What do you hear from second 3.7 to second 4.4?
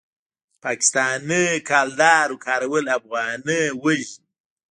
وژني.